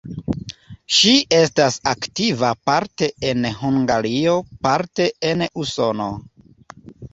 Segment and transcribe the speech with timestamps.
[0.99, 4.35] Ŝi estas aktiva parte en Hungario,
[4.67, 6.11] parte en Usono.